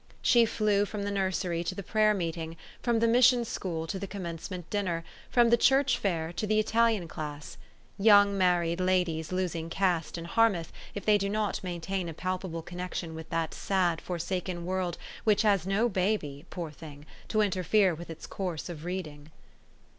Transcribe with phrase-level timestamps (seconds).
[0.23, 4.07] She flew from the nursery to the prayer meeting, from the mission school to the
[4.07, 6.33] Commencement dinner, from the 286 TEtE STORY OF AVIS.
[6.33, 7.57] church fair to the Italian class;
[7.99, 12.63] young married ladies losing caste in Harmouth, if they do not main tain a palpable
[12.63, 17.05] connection with that sad, forsaken world which has no baby, poor thing!
[17.27, 19.29] to interfere with its course of reading.